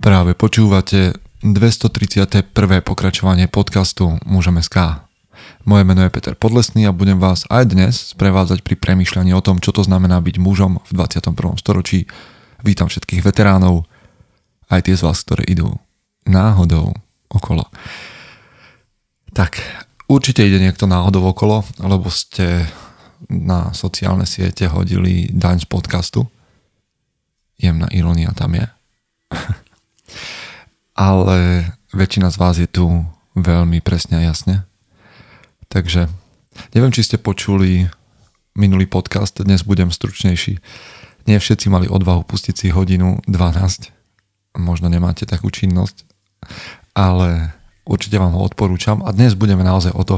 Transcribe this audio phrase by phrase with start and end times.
[0.00, 1.12] Práve počúvate
[1.44, 2.56] 231.
[2.80, 5.04] pokračovanie podcastu Môžeme SK.
[5.68, 9.60] Moje meno je Peter Podlesný a budem vás aj dnes sprevádzať pri premýšľaní o tom,
[9.60, 11.36] čo to znamená byť mužom v 21.
[11.60, 12.08] storočí.
[12.64, 13.84] Vítam všetkých veteránov,
[14.72, 15.76] aj tie z vás, ktoré idú
[16.24, 16.96] náhodou
[17.28, 17.68] okolo.
[19.36, 19.60] Tak,
[20.08, 22.64] určite ide niekto náhodou okolo, lebo ste
[23.28, 26.24] na sociálne siete hodili daň z podcastu.
[27.60, 28.64] Jemná ironia tam je.
[30.94, 32.86] ale väčšina z vás je tu
[33.38, 34.66] veľmi presne a jasne.
[35.70, 36.10] Takže
[36.74, 37.86] neviem, či ste počuli
[38.58, 40.58] minulý podcast, dnes budem stručnejší.
[41.30, 44.58] Nie všetci mali odvahu pustiť si hodinu 12.
[44.58, 46.02] Možno nemáte takú činnosť,
[46.98, 47.54] ale
[47.86, 50.16] určite vám ho odporúčam a dnes budeme naozaj o to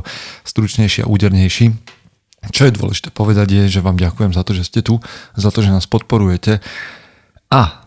[0.49, 1.77] stručnejší a údernejší.
[2.51, 4.99] Čo je dôležité povedať je, že vám ďakujem za to, že ste tu,
[5.37, 6.59] za to, že nás podporujete.
[7.53, 7.87] A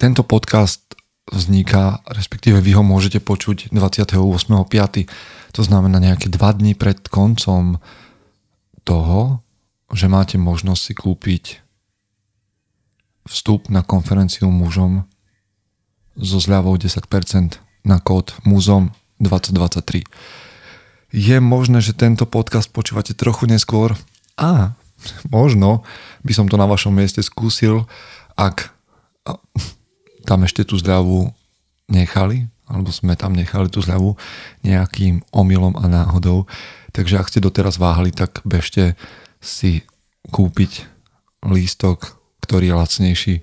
[0.00, 0.82] tento podcast
[1.30, 5.06] vzniká, respektíve vy ho môžete počuť 28.5.
[5.52, 7.78] To znamená nejaké dva dní pred koncom
[8.82, 9.44] toho,
[9.92, 11.44] že máte možnosť si kúpiť
[13.28, 15.06] vstup na konferenciu mužom
[16.18, 17.06] so zľavou 10%
[17.86, 18.90] na kód muzom
[19.22, 20.02] 2023.
[21.12, 23.94] Je možné, že tento podcast počúvate trochu neskôr
[24.34, 24.74] a
[25.28, 25.86] možno
[26.26, 27.86] by som to na vašom mieste skúsil,
[28.34, 28.72] ak
[30.22, 31.30] tam ešte tú zľavu
[31.90, 34.16] nechali, alebo sme tam nechali tú zľavu
[34.64, 36.48] nejakým omylom a náhodou.
[36.96, 38.96] Takže ak ste doteraz váhali, tak bežte
[39.42, 39.84] si
[40.30, 40.86] kúpiť
[41.44, 43.36] lístok, ktorý je lacnejší.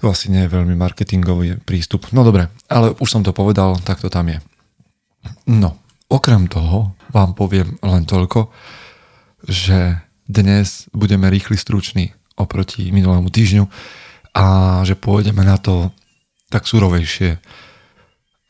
[0.00, 2.08] To asi nie je veľmi marketingový prístup.
[2.10, 4.38] No dobre, ale už som to povedal, tak to tam je.
[5.44, 5.76] No,
[6.08, 8.48] okrem toho vám poviem len toľko,
[9.44, 13.68] že dnes budeme rýchly struční oproti minulému týždňu
[14.34, 15.90] a že pôjdeme na to
[16.50, 17.38] tak surovejšie.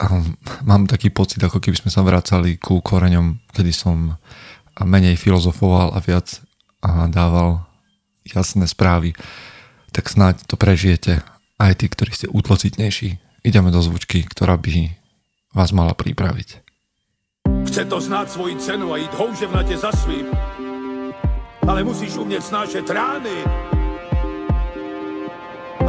[0.01, 0.05] A
[0.65, 4.17] mám taký pocit, ako keby sme sa vracali ku koreňom, kedy som
[4.81, 6.41] menej filozofoval a viac
[6.81, 7.69] a dával
[8.25, 9.13] jasné správy.
[9.93, 11.21] Tak snáď to prežijete
[11.61, 13.21] aj tí, ktorí ste útlocitnejší.
[13.45, 14.97] Ideme do zvučky, ktorá by
[15.53, 16.65] vás mala pripraviť.
[17.69, 20.33] Chce to znáť svoji cenu a ísť houževnate za svým.
[21.69, 23.37] Ale musíš umieť snášať rány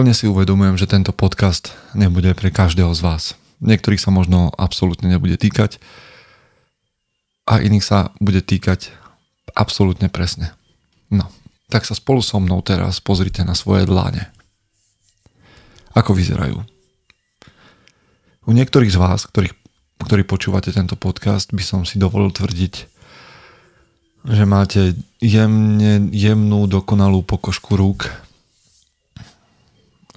[0.00, 3.36] Plne si uvedomujem, že tento podcast nebude pre každého z vás.
[3.60, 5.76] Niektorých sa možno absolútne nebude týkať
[7.44, 8.96] a iných sa bude týkať
[9.52, 10.56] absolútne presne.
[11.12, 11.28] No,
[11.68, 14.32] tak sa spolu so mnou teraz pozrite na svoje dláne.
[15.92, 16.64] Ako vyzerajú?
[18.48, 19.52] U niektorých z vás, ktorých,
[20.00, 22.74] ktorí počúvate tento podcast, by som si dovolil tvrdiť,
[24.32, 28.29] že máte jemne, jemnú, dokonalú pokožku rúk,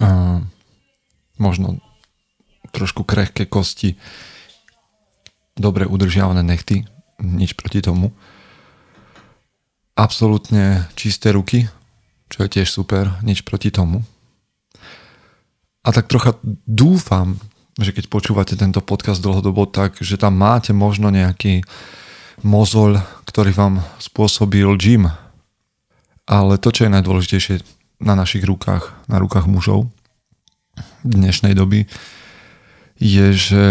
[0.00, 0.42] a
[1.38, 1.78] možno
[2.74, 3.94] trošku krehké kosti,
[5.54, 6.86] dobre udržiavané nechty,
[7.22, 8.10] nič proti tomu.
[9.94, 11.70] Absolútne čisté ruky,
[12.26, 14.02] čo je tiež super, nič proti tomu.
[15.86, 16.34] A tak trocha
[16.66, 17.38] dúfam,
[17.78, 21.62] že keď počúvate tento podcast dlhodobo, tak že tam máte možno nejaký
[22.42, 25.10] mozol, ktorý vám spôsobil gym.
[26.24, 27.54] Ale to, čo je najdôležitejšie,
[28.00, 29.90] na našich rukách, na rukách mužov
[31.04, 31.86] dnešnej doby,
[32.98, 33.64] je, že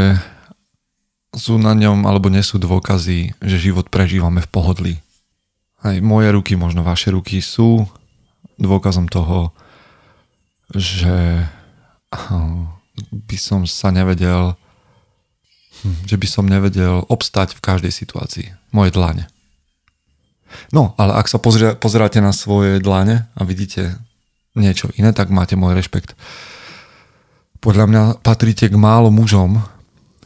[1.33, 4.93] sú na ňom alebo nie sú dôkazy, že život prežívame v pohodlí.
[5.81, 7.89] Aj moje ruky, možno vaše ruky sú
[8.61, 9.51] dôkazom toho,
[10.71, 11.43] že
[13.11, 14.55] by som sa nevedel
[16.07, 18.47] že by som nevedel obstať v každej situácii.
[18.71, 19.27] Moje dlane.
[20.71, 23.97] No, ale ak sa pozrie, pozeráte na svoje dlane a vidíte
[24.53, 26.13] niečo iné, tak máte môj rešpekt.
[27.63, 29.63] Podľa mňa patríte k málo mužom,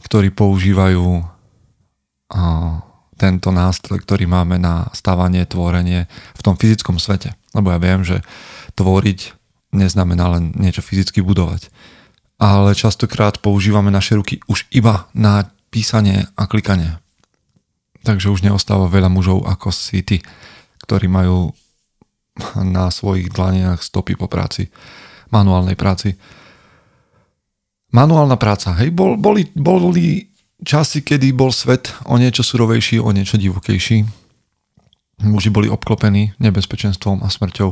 [0.04, 1.22] ktorí používajú
[3.18, 6.06] tento nástroj, ktorý máme na stávanie, tvorenie
[6.38, 7.34] v tom fyzickom svete.
[7.56, 8.22] Lebo ja viem, že
[8.78, 9.34] tvoriť
[9.74, 11.68] neznamená len niečo fyzicky budovať.
[12.38, 17.02] Ale častokrát používame naše ruky už iba na písanie a klikanie.
[18.06, 20.22] Takže už neostáva veľa mužov ako si ty,
[20.86, 21.52] ktorí majú
[22.60, 24.70] na svojich dlaniach stopy po práci,
[25.30, 26.16] manuálnej práci.
[27.88, 28.76] Manuálna práca.
[28.76, 30.28] Hej, bol, boli, boli
[30.60, 34.04] časy, kedy bol svet o niečo surovejší, o niečo divokejší.
[35.24, 37.70] Muži boli obklopení nebezpečenstvom a smrťou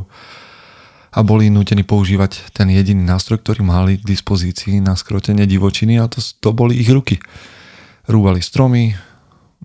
[1.07, 6.11] a boli nútení používať ten jediný nástroj, ktorý mali k dispozícii na skrotenie divočiny a
[6.11, 7.21] to, to boli ich ruky.
[8.09, 8.97] Rúbali stromy,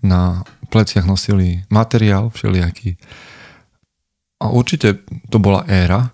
[0.02, 2.96] na pleciach nosili materiál všelijaký.
[4.42, 6.10] A určite to bola éra,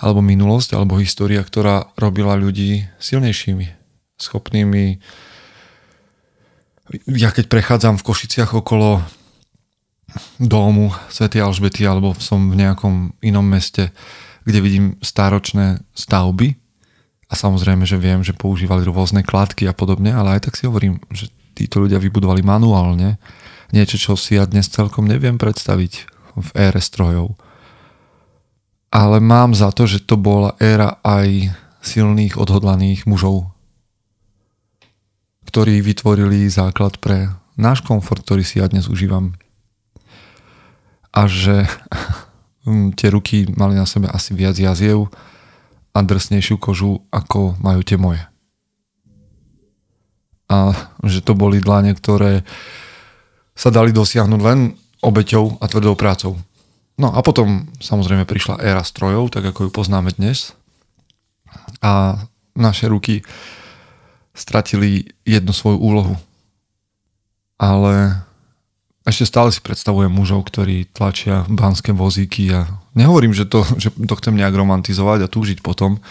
[0.00, 3.66] alebo minulosť, alebo história, ktorá robila ľudí silnejšími,
[4.16, 4.96] schopnými.
[7.12, 9.04] Ja keď prechádzam v Košiciach okolo
[10.40, 11.28] domu Sv.
[11.36, 13.92] Alžbety, alebo som v nejakom inom meste,
[14.48, 16.56] kde vidím stáročné stavby,
[17.28, 20.96] a samozrejme, že viem, že používali rôzne kladky a podobne, ale aj tak si hovorím,
[21.12, 23.20] že títo ľudia vybudovali manuálne
[23.68, 27.36] niečo, čo si ja dnes celkom neviem predstaviť v ére strojov
[28.88, 31.52] ale mám za to, že to bola éra aj
[31.84, 33.52] silných, odhodlaných mužov,
[35.44, 39.36] ktorí vytvorili základ pre náš komfort, ktorý si ja dnes užívam.
[41.12, 41.68] A že
[42.98, 45.12] tie ruky mali na sebe asi viac jaziev
[45.92, 48.24] a drsnejšiu kožu, ako majú tie moje.
[50.48, 50.72] A
[51.04, 52.40] že to boli dlane, ktoré
[53.52, 56.34] sa dali dosiahnuť len obeťou a tvrdou prácou.
[56.98, 60.54] No a potom samozrejme prišla éra strojov, tak ako ju poznáme dnes.
[61.78, 62.18] A
[62.58, 63.22] naše ruky
[64.34, 66.14] stratili jednu svoju úlohu.
[67.58, 68.22] Ale
[69.06, 72.66] ešte stále si predstavujem mužov, ktorí tlačia banské vozíky a
[72.98, 76.02] nehovorím, že to, že to chcem nejak romantizovať a túžiť potom,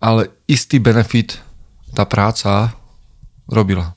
[0.00, 1.40] ale istý benefit
[1.96, 2.76] tá práca
[3.50, 3.96] robila.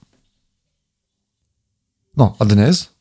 [2.16, 2.93] No a dnes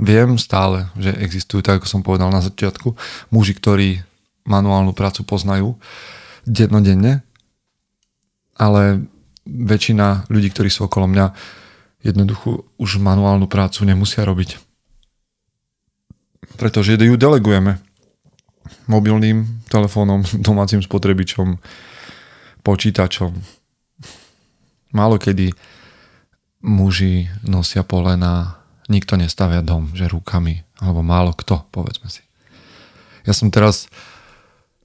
[0.00, 2.96] Viem stále, že existujú, tak ako som povedal na začiatku,
[3.28, 4.00] muži, ktorí
[4.48, 5.76] manuálnu prácu poznajú
[6.48, 7.20] dennodenne,
[8.56, 9.04] ale
[9.44, 11.36] väčšina ľudí, ktorí sú okolo mňa,
[12.00, 14.56] jednoducho už manuálnu prácu nemusia robiť.
[16.56, 17.76] Pretože ju delegujeme
[18.88, 21.60] mobilným telefónom, domácim spotrebičom,
[22.64, 23.32] počítačom.
[24.96, 25.52] Málo kedy
[26.64, 28.59] muži nosia polena
[28.90, 32.20] nikto nestavia dom, že rukami, alebo málo kto, povedzme si.
[33.24, 33.86] Ja som teraz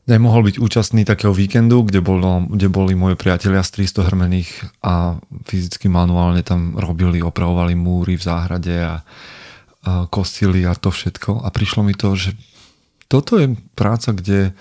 [0.05, 4.49] nemohol byť účastný takého víkendu, kde, bolo, kde boli moje priatelia z 300 hrmených
[4.85, 5.17] a
[5.49, 11.41] fyzicky manuálne tam robili, opravovali múry v záhrade a, a kostili a to všetko.
[11.41, 12.37] A prišlo mi to, že
[13.09, 14.53] toto je práca, kde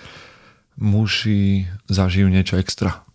[0.81, 3.05] muži zažijú niečo extra.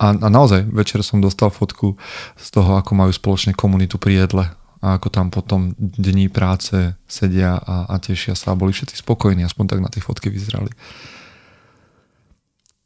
[0.00, 2.00] A, a naozaj, večer som dostal fotku
[2.34, 4.44] z toho, ako majú spoločne komunitu pri jedle
[4.84, 9.40] a ako tam potom dní práce sedia a, a tešia sa a boli všetci spokojní,
[9.40, 10.68] aspoň tak na tej fotke vyzerali.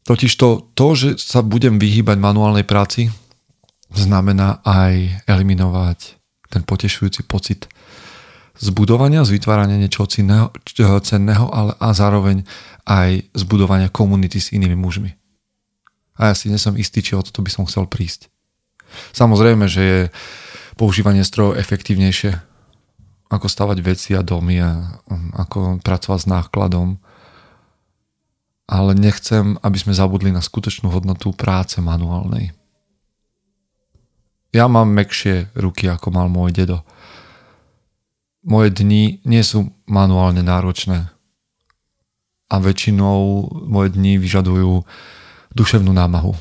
[0.07, 3.11] Totiž to, to, že sa budem vyhýbať manuálnej práci,
[3.91, 6.15] znamená aj eliminovať
[6.49, 7.67] ten potešujúci pocit
[8.63, 10.55] zbudovania, zvytvárania niečoho cenného,
[11.03, 12.47] cenného ale a zároveň
[12.87, 15.11] aj zbudovania komunity s inými mužmi.
[16.19, 18.31] A ja si nesom istý, či o toto by som chcel prísť.
[19.15, 20.01] Samozrejme, že je
[20.79, 22.39] používanie strojov efektívnejšie,
[23.29, 27.03] ako stavať veci a domy a um, ako pracovať s nákladom.
[28.71, 32.55] Ale nechcem, aby sme zabudli na skutočnú hodnotu práce manuálnej.
[34.55, 36.87] Ja mám mekšie ruky, ako mal môj dedo.
[38.47, 41.13] Moje dni nie sú manuálne náročné
[42.49, 44.89] a väčšinou moje dni vyžadujú
[45.53, 46.33] duševnú námahu.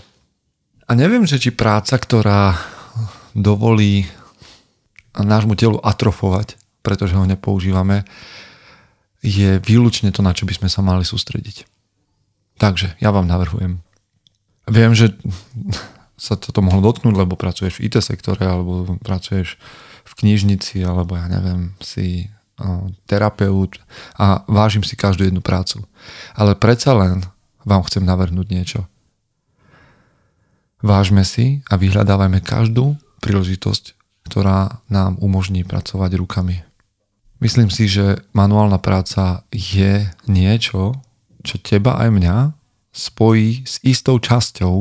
[0.87, 2.55] A neviem, že či práca, ktorá
[3.35, 4.07] dovolí
[5.25, 8.05] nášmu telu atrofovať, pretože ho nepoužívame,
[9.25, 11.65] je výlučne to, na čo by sme sa mali sústrediť.
[12.57, 13.81] Takže ja vám navrhujem.
[14.69, 15.13] Viem, že
[16.25, 19.57] sa toto mohlo dotknúť, lebo pracuješ v IT sektore, alebo pracuješ
[20.07, 22.31] v knižnici, alebo ja neviem, si
[23.05, 23.77] terapeut
[24.17, 25.85] a vážim si každú jednu prácu.
[26.33, 27.21] Ale predsa len
[27.61, 28.81] vám chcem navrhnúť niečo.
[30.81, 33.96] Vážme si a vyhľadávajme každú príležitosť
[34.27, 36.67] ktorá nám umožní pracovať rukami.
[37.39, 40.99] Myslím si, že manuálna práca je niečo,
[41.45, 42.35] čo teba aj mňa
[42.91, 44.75] spojí s istou časťou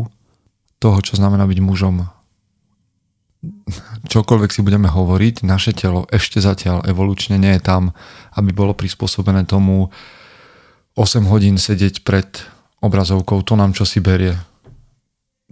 [0.81, 2.09] toho, čo znamená byť mužom.
[4.09, 7.93] Čokoľvek si budeme hovoriť, naše telo ešte zatiaľ evolučne nie je tam,
[8.35, 9.93] aby bolo prispôsobené tomu
[10.97, 12.27] 8 hodín sedieť pred
[12.81, 14.33] obrazovkou, to nám čo si berie.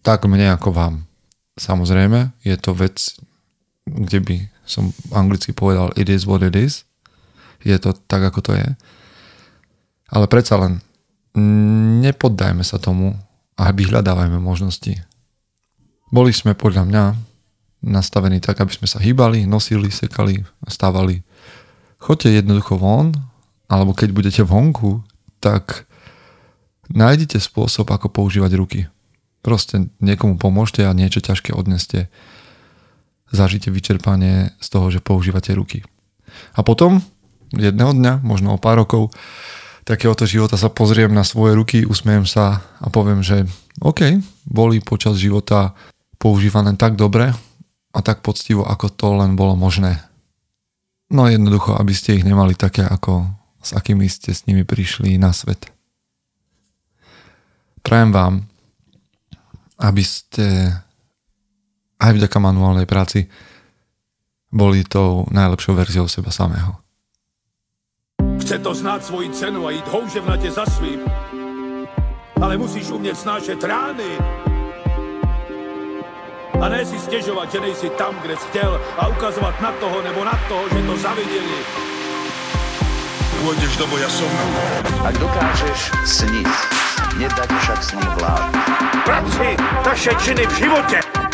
[0.00, 0.94] Tak mne ako vám.
[1.60, 2.96] Samozrejme, je to vec
[3.84, 6.88] kde by som anglicky povedal it is what it is.
[7.64, 8.68] Je to tak, ako to je.
[10.12, 10.84] Ale predsa len
[12.04, 13.16] nepoddajme sa tomu
[13.56, 15.00] a vyhľadávajme možnosti.
[16.12, 17.04] Boli sme podľa mňa
[17.84, 21.20] nastavení tak, aby sme sa hýbali, nosili, sekali, stávali.
[22.00, 23.12] Choďte jednoducho von,
[23.68, 25.04] alebo keď budete vonku,
[25.40, 25.88] tak
[26.92, 28.80] nájdite spôsob, ako používať ruky.
[29.44, 32.08] Proste niekomu pomôžte a niečo ťažké odneste.
[33.34, 35.82] Zažite vyčerpanie z toho, že používate ruky.
[36.54, 37.02] A potom,
[37.50, 39.10] jedného dňa, možno o pár rokov,
[39.82, 43.42] takéhoto života sa pozriem na svoje ruky, usmejem sa a poviem, že
[43.82, 45.74] OK, boli počas života
[46.16, 47.34] používané tak dobre
[47.90, 49.98] a tak poctivo, ako to len bolo možné.
[51.10, 53.28] No jednoducho, aby ste ich nemali také, ako
[53.60, 55.68] s akými ste s nimi prišli na svet.
[57.84, 58.34] Prajem vám,
[59.78, 60.72] aby ste
[62.04, 63.32] aj vďaka manuálnej práci
[64.52, 66.76] boli tou najlepšou verziou seba samého.
[68.44, 71.00] Chce to znát svoji cenu a jít houževnatě za svým.
[72.42, 74.10] Ale musíš umět snášet rány.
[76.60, 80.24] A ne si stěžovat, že nejsi tam, kde jsi chtěl a ukazovat na toho nebo
[80.24, 81.60] na toho, že to zaviděli.
[83.44, 84.30] Pôjdeš do boja som.
[85.04, 86.48] Ak dokážeš sniť,
[87.20, 88.56] nedať však sním vlád.
[89.04, 89.52] Práci
[89.84, 91.23] taše činy v životě